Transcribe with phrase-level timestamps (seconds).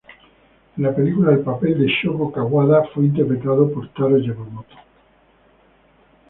[0.77, 4.75] En la película el papel de Shogo Kawada fue interpretado por Taro Yamamoto.